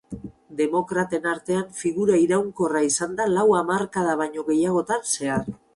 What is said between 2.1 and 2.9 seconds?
iraunkorra